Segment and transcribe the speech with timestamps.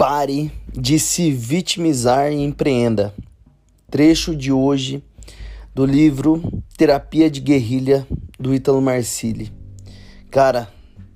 [0.00, 3.12] Pare de se vitimizar e empreenda.
[3.90, 5.04] Trecho de hoje
[5.74, 6.42] do livro
[6.74, 8.06] Terapia de Guerrilha
[8.38, 9.52] do Ítalo Marcilli.
[10.30, 10.70] Cara,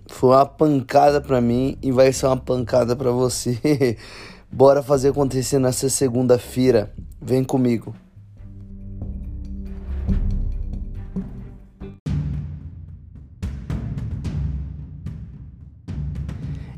[0.07, 3.97] foi uma pancada para mim e vai ser uma pancada para você.
[4.53, 6.93] Bora fazer acontecer nessa segunda-feira.
[7.23, 7.97] Vem comigo.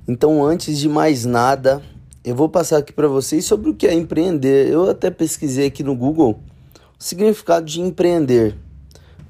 [0.07, 1.83] Então, antes de mais nada,
[2.27, 4.69] eu vou passar aqui para vocês sobre o que é empreender.
[4.69, 6.41] Eu até pesquisei aqui no Google
[6.99, 8.57] o significado de empreender.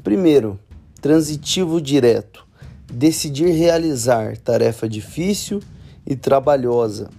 [0.03, 0.59] Primeiro,
[0.99, 2.47] transitivo direto,
[2.91, 5.63] decidir realizar tarefa difícil
[6.07, 7.11] e trabalhosa,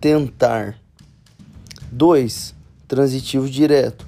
[0.00, 0.78] tentar.
[1.90, 2.54] 2.
[2.86, 4.06] Transitivo direto,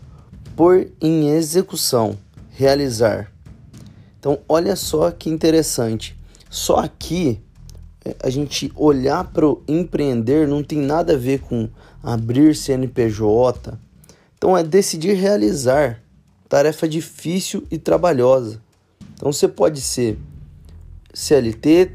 [0.55, 2.17] pôr em execução,
[2.51, 3.33] realizar.
[4.21, 6.17] Então, olha só que interessante.
[6.49, 7.41] Só aqui
[8.23, 11.69] a gente olhar para empreender não tem nada a ver com
[12.03, 13.79] abrir CNPJ.
[14.37, 16.03] Então é decidir realizar
[16.49, 18.61] tarefa difícil e trabalhosa.
[19.15, 20.19] Então você pode ser
[21.13, 21.93] CLT,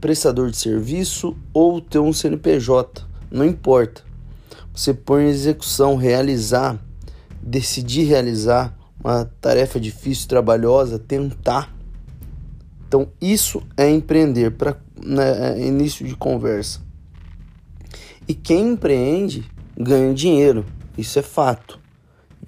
[0.00, 4.02] prestador de serviço ou ter um CNPJ, não importa.
[4.74, 6.78] Você põe em execução, realizar,
[7.42, 11.74] decidir realizar uma tarefa difícil, trabalhosa, tentar
[12.90, 16.80] então, isso é empreender para né, é início de conversa.
[18.26, 20.66] E quem empreende ganha dinheiro,
[20.98, 21.78] isso é fato.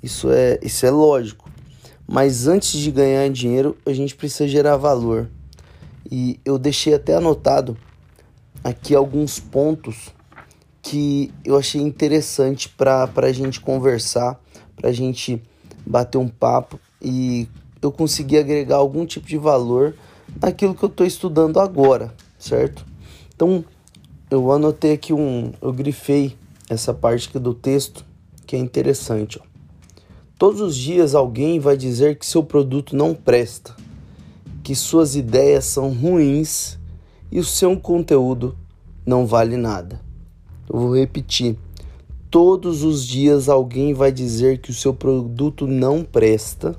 [0.03, 1.49] Isso é, isso é lógico.
[2.09, 5.31] Mas antes de ganhar dinheiro, a gente precisa gerar valor.
[6.11, 7.77] E eu deixei até anotado
[8.65, 10.09] aqui alguns pontos
[10.83, 14.43] que eu achei interessante para a gente conversar,
[14.75, 15.41] para a gente
[15.87, 17.47] bater um papo e
[17.81, 19.95] eu consegui agregar algum tipo de valor
[20.41, 22.85] naquilo que eu estou estudando agora, certo?
[23.35, 23.65] Então,
[24.31, 26.37] eu anotei aqui um, eu grifei
[26.69, 28.05] essa parte aqui do texto
[28.47, 29.39] que é interessante.
[29.39, 29.47] Ó.
[30.39, 33.77] Todos os dias alguém vai dizer que seu produto não presta,
[34.63, 36.79] que suas ideias são ruins
[37.31, 38.57] e o seu conteúdo
[39.05, 40.01] não vale nada.
[40.69, 41.57] Eu vou repetir.
[42.31, 46.75] Todos os dias alguém vai dizer que o seu produto não presta,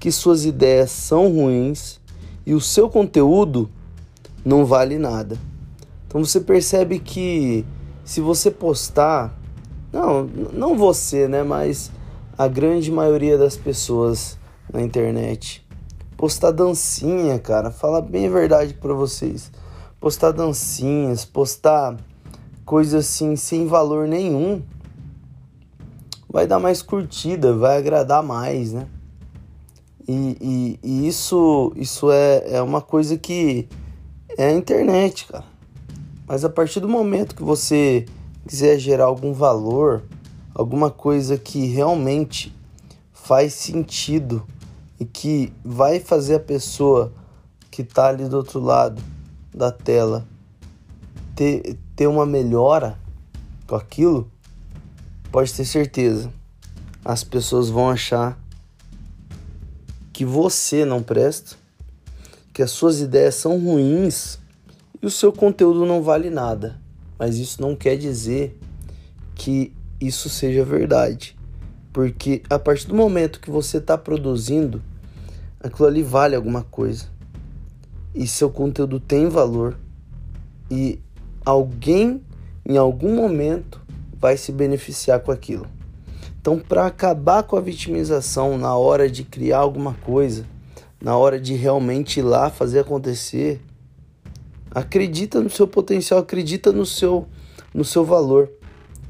[0.00, 2.00] que suas ideias são ruins
[2.46, 3.68] e o seu conteúdo
[4.44, 5.36] não vale nada.
[6.06, 7.66] Então você percebe que
[8.04, 9.36] se você postar,
[9.92, 11.90] não, não você, né, mas
[12.38, 14.38] a grande maioria das pessoas
[14.72, 15.66] na internet,
[16.16, 19.50] postar dancinha, cara, fala bem a verdade para vocês.
[19.98, 21.96] Postar dancinhas, postar
[22.64, 24.62] coisas assim sem valor nenhum,
[26.28, 28.86] vai dar mais curtida, vai agradar mais, né?
[30.08, 33.68] E, e, e, isso, isso é, é uma coisa que
[34.36, 35.44] é a internet, cara.
[36.26, 38.06] Mas a partir do momento que você
[38.46, 40.02] quiser gerar algum valor,
[40.54, 42.54] alguma coisa que realmente
[43.12, 44.46] faz sentido
[44.98, 47.12] e que vai fazer a pessoa
[47.70, 49.02] que está ali do outro lado
[49.52, 50.26] da tela
[51.36, 52.98] ter, ter uma melhora
[53.66, 54.30] com aquilo,
[55.30, 56.32] pode ter certeza.
[57.04, 58.38] As pessoas vão achar
[60.16, 61.56] que você não presta,
[62.50, 64.38] que as suas ideias são ruins
[65.02, 66.80] e o seu conteúdo não vale nada.
[67.18, 68.58] Mas isso não quer dizer
[69.34, 71.36] que isso seja verdade.
[71.92, 74.82] Porque a partir do momento que você está produzindo,
[75.60, 77.08] aquilo ali vale alguma coisa.
[78.14, 79.78] E seu conteúdo tem valor.
[80.70, 80.98] E
[81.44, 82.22] alguém,
[82.64, 83.82] em algum momento,
[84.18, 85.66] vai se beneficiar com aquilo.
[86.46, 90.46] Então, para acabar com a vitimização na hora de criar alguma coisa,
[91.02, 93.60] na hora de realmente ir lá fazer acontecer,
[94.70, 97.26] acredita no seu potencial, acredita no seu
[97.74, 98.48] no seu valor.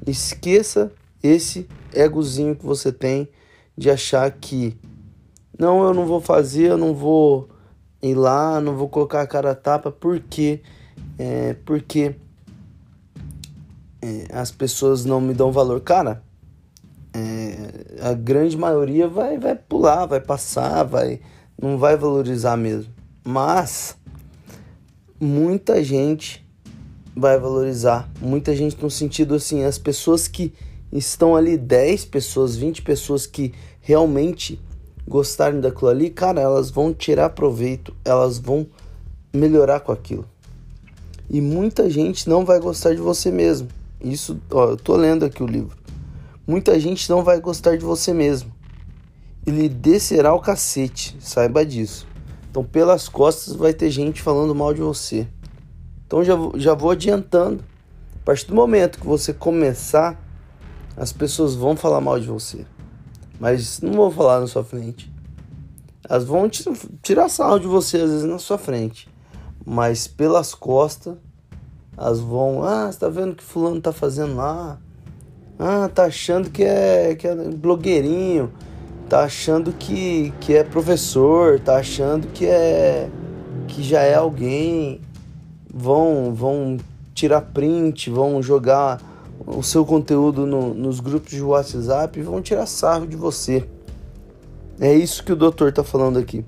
[0.06, 0.90] Esqueça
[1.22, 3.28] esse egozinho que você tem
[3.76, 4.74] de achar que
[5.58, 7.50] não, eu não vou fazer, eu não vou
[8.02, 10.62] ir lá, não vou colocar a cara a tapa, porque
[11.18, 12.16] é, porque
[14.00, 15.82] é, as pessoas não me dão valor.
[15.82, 16.24] Cara,
[17.16, 21.18] é, a grande maioria vai, vai pular, vai passar, vai,
[21.60, 22.92] não vai valorizar mesmo.
[23.24, 23.96] Mas
[25.18, 26.46] muita gente
[27.16, 28.10] vai valorizar.
[28.20, 30.52] Muita gente no sentido assim, as pessoas que
[30.92, 34.60] estão ali, 10 pessoas, 20 pessoas que realmente
[35.08, 38.66] gostarem daquilo ali, cara, elas vão tirar proveito, elas vão
[39.32, 40.26] melhorar com aquilo.
[41.30, 43.68] E muita gente não vai gostar de você mesmo.
[44.00, 45.85] Isso, ó, eu tô lendo aqui o livro
[46.46, 48.52] muita gente não vai gostar de você mesmo.
[49.46, 52.06] Ele descerá o cacete, saiba disso.
[52.50, 55.26] Então, pelas costas vai ter gente falando mal de você.
[56.06, 57.62] Então, já, já vou adiantando
[58.26, 60.20] partir do momento que você começar,
[60.96, 62.66] as pessoas vão falar mal de você.
[63.38, 65.12] Mas não vão falar na sua frente.
[66.08, 66.50] Elas vão
[67.00, 69.08] tirar sarro de você às vezes na sua frente.
[69.64, 71.16] Mas pelas costas,
[71.96, 72.64] elas vão.
[72.64, 74.80] Ah, você tá vendo o que fulano tá fazendo lá?
[75.58, 78.52] Ah, tá achando que é, que é blogueirinho.
[79.08, 81.58] Tá achando que, que é professor.
[81.60, 83.08] Tá achando que é.
[83.68, 85.00] que já é alguém.
[85.72, 86.76] Vão, vão
[87.14, 89.00] tirar print, vão jogar
[89.46, 93.66] o seu conteúdo no, nos grupos de WhatsApp e vão tirar sarro de você.
[94.80, 96.44] É isso que o doutor tá falando aqui.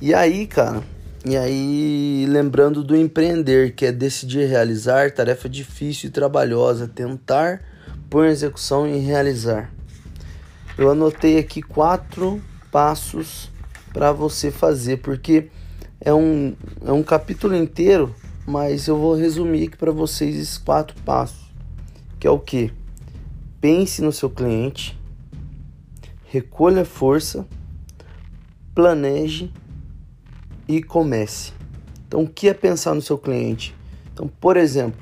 [0.00, 0.82] E aí, cara,
[1.28, 7.64] e aí lembrando do empreender, que é decidir realizar, tarefa difícil e trabalhosa, tentar
[8.08, 9.72] pôr em execução e realizar.
[10.78, 12.40] Eu anotei aqui quatro
[12.70, 13.50] passos
[13.92, 15.48] para você fazer, porque
[16.00, 18.14] é um, é um capítulo inteiro,
[18.46, 21.50] mas eu vou resumir aqui para vocês esses quatro passos,
[22.20, 22.72] que é o que?
[23.60, 24.96] Pense no seu cliente,
[26.28, 27.44] recolha força,
[28.72, 29.50] planeje
[30.68, 31.52] e comece.
[32.06, 33.74] Então, o que é pensar no seu cliente?
[34.12, 35.00] Então, por exemplo,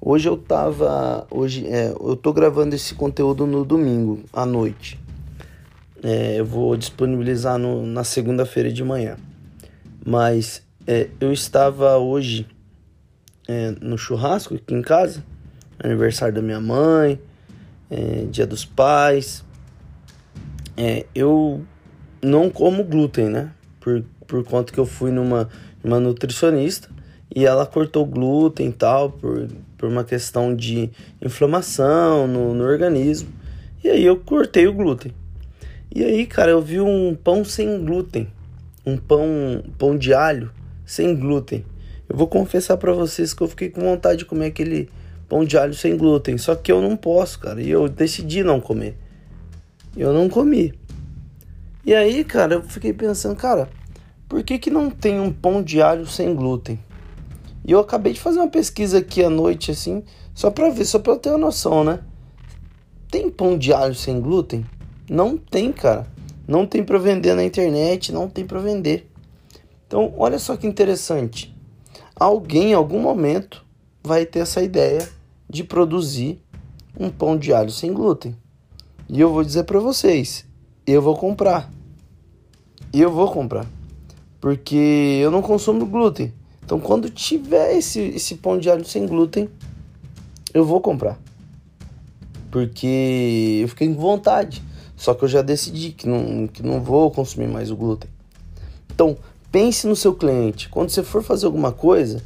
[0.00, 4.98] hoje eu tava, hoje é, eu tô gravando esse conteúdo no domingo à noite.
[6.02, 9.16] É, eu vou disponibilizar no, na segunda-feira de manhã.
[10.04, 12.46] Mas é, eu estava hoje
[13.48, 15.24] é, no churrasco aqui em casa,
[15.78, 17.18] aniversário da minha mãe,
[17.90, 19.44] é, dia dos pais.
[20.76, 21.64] É, eu
[22.22, 23.52] não como glúten, né?
[24.26, 25.48] Por conta que eu fui numa,
[25.82, 26.88] numa nutricionista
[27.34, 30.90] e ela cortou glúten e tal, por, por uma questão de
[31.20, 33.28] inflamação no, no organismo.
[33.82, 35.12] E aí eu cortei o glúten.
[35.94, 38.28] E aí, cara, eu vi um pão sem glúten
[38.86, 40.50] um pão, pão de alho
[40.84, 41.64] sem glúten.
[42.08, 44.90] Eu vou confessar para vocês que eu fiquei com vontade de comer aquele
[45.28, 48.60] pão de alho sem glúten, só que eu não posso, cara, e eu decidi não
[48.60, 48.96] comer.
[49.96, 50.74] Eu não comi.
[51.84, 53.68] E aí, cara, eu fiquei pensando, cara,
[54.34, 56.76] por que que não tem um pão de alho sem glúten?
[57.64, 60.02] E eu acabei de fazer uma pesquisa aqui à noite assim,
[60.34, 62.00] só para ver, só para eu ter uma noção, né?
[63.08, 64.66] Tem pão de alho sem glúten?
[65.08, 66.08] Não tem, cara.
[66.48, 69.08] Não tem para vender na internet, não tem para vender.
[69.86, 71.56] Então, olha só que interessante.
[72.16, 73.64] Alguém em algum momento
[74.02, 75.08] vai ter essa ideia
[75.48, 76.42] de produzir
[76.98, 78.36] um pão de alho sem glúten.
[79.08, 80.44] E eu vou dizer para vocês,
[80.84, 81.70] eu vou comprar.
[82.92, 83.64] Eu vou comprar.
[84.44, 84.76] Porque
[85.22, 86.30] eu não consumo glúten.
[86.62, 89.48] Então, quando tiver esse, esse pão de alho sem glúten,
[90.52, 91.18] eu vou comprar.
[92.50, 94.62] Porque eu fiquei com vontade.
[94.98, 98.10] Só que eu já decidi que não, que não vou consumir mais o glúten.
[98.94, 99.16] Então,
[99.50, 100.68] pense no seu cliente.
[100.68, 102.22] Quando você for fazer alguma coisa,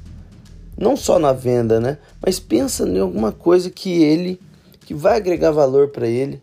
[0.77, 1.99] não só na venda, né?
[2.21, 4.41] Mas pensa em alguma coisa que ele,
[4.81, 6.43] que vai agregar valor para ele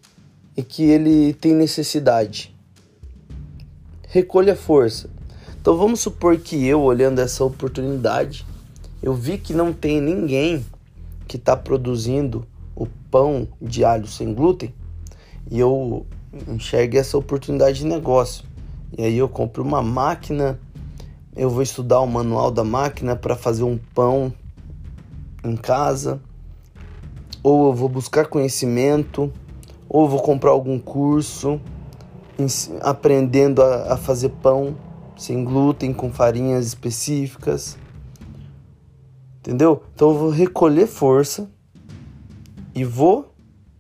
[0.56, 2.56] e que ele tem necessidade.
[4.07, 5.13] Recolha força.
[5.66, 8.46] Então vamos supor que eu, olhando essa oportunidade,
[9.02, 10.64] eu vi que não tem ninguém
[11.28, 12.46] que está produzindo
[12.76, 14.72] o pão de alho sem glúten
[15.50, 16.06] e eu
[16.48, 18.46] enxergue essa oportunidade de negócio.
[18.96, 20.60] E aí eu compro uma máquina,
[21.36, 24.32] eu vou estudar o manual da máquina para fazer um pão
[25.44, 26.22] em casa,
[27.42, 29.34] ou eu vou buscar conhecimento,
[29.89, 31.60] ou eu vou comprar algum curso
[32.82, 34.75] aprendendo a, a fazer pão
[35.17, 37.77] sem glúten, com farinhas específicas.
[39.39, 39.84] Entendeu?
[39.93, 41.50] Então eu vou recolher força
[42.74, 43.34] e vou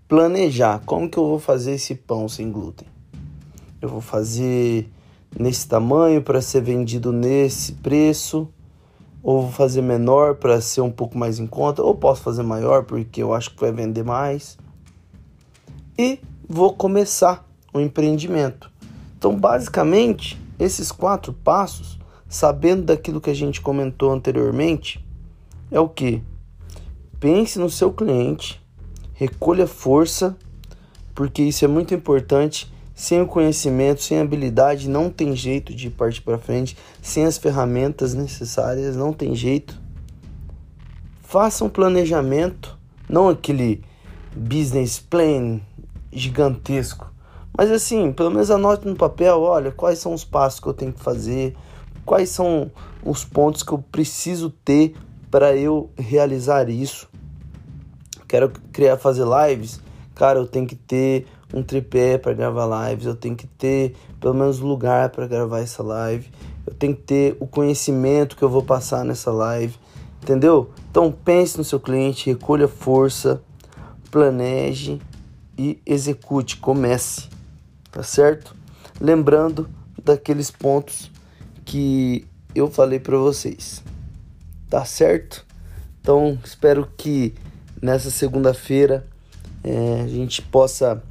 [0.07, 2.87] planejar como que eu vou fazer esse pão sem glúten.
[3.81, 4.89] Eu vou fazer
[5.37, 8.47] nesse tamanho para ser vendido nesse preço,
[9.21, 12.83] ou vou fazer menor para ser um pouco mais em conta, ou posso fazer maior
[12.83, 14.57] porque eu acho que vai vender mais.
[15.97, 18.71] E vou começar o empreendimento.
[19.17, 25.05] Então, basicamente, esses quatro passos, sabendo daquilo que a gente comentou anteriormente,
[25.71, 26.21] é o que?
[27.19, 28.61] Pense no seu cliente,
[29.13, 30.37] recolha força,
[31.13, 32.73] porque isso é muito importante.
[32.93, 36.77] Sem o conhecimento, sem habilidade, não tem jeito de partir para frente.
[37.01, 39.81] Sem as ferramentas necessárias, não tem jeito.
[41.21, 42.77] Faça um planejamento,
[43.09, 43.83] não aquele
[44.33, 45.59] business plan
[46.11, 47.11] gigantesco,
[47.57, 50.93] mas assim, pelo menos anote no papel, olha, quais são os passos que eu tenho
[50.93, 51.55] que fazer,
[52.05, 52.71] quais são
[53.03, 54.95] os pontos que eu preciso ter
[55.29, 57.07] para eu realizar isso
[58.27, 59.79] quero criar, fazer lives,
[60.13, 64.33] cara, eu tenho que ter um tripé para gravar lives, eu tenho que ter pelo
[64.33, 66.29] menos lugar para gravar essa live,
[66.65, 69.77] eu tenho que ter o conhecimento que eu vou passar nessa live.
[70.21, 70.71] Entendeu?
[70.89, 73.41] Então pense no seu cliente, recolha força,
[74.09, 74.99] planeje
[75.57, 77.29] e execute, comece,
[77.95, 78.53] tá certo?
[78.99, 79.69] Lembrando
[80.03, 81.09] daqueles pontos
[81.63, 83.81] que eu falei para vocês,
[84.69, 85.45] tá certo?
[86.01, 87.33] Então espero que
[87.81, 89.07] nessa segunda-feira
[89.63, 91.01] é, a gente possa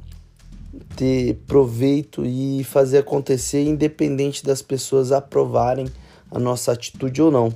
[0.95, 5.87] ter proveito e fazer acontecer, independente das pessoas aprovarem
[6.29, 7.51] a nossa atitude ou não.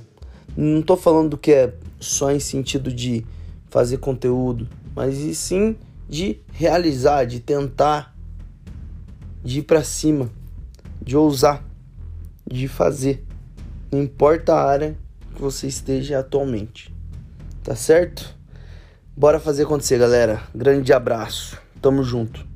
[0.56, 3.24] Não estou falando que é só em sentido de
[3.68, 5.76] fazer conteúdo, mas e sim
[6.08, 8.09] de realizar, de tentar,
[9.42, 10.30] de ir para cima,
[11.02, 11.64] de ousar,
[12.46, 13.24] de fazer.
[13.90, 14.96] Não importa a área
[15.34, 16.94] que você esteja atualmente.
[17.62, 18.34] Tá certo?
[19.16, 20.42] Bora fazer acontecer, galera.
[20.54, 21.58] Grande abraço.
[21.80, 22.49] Tamo junto.